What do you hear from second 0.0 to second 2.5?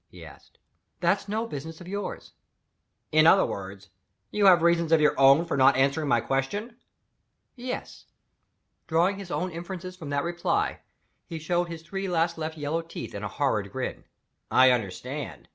he asked. "That's no business of yours."